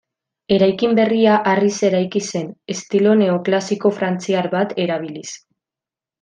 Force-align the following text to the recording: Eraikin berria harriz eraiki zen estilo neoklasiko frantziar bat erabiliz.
Eraikin 0.53 0.95
berria 0.99 1.35
harriz 1.51 1.73
eraiki 1.89 2.21
zen 2.31 2.47
estilo 2.77 3.13
neoklasiko 3.21 3.93
frantziar 3.99 4.51
bat 4.57 4.75
erabiliz. 4.87 5.29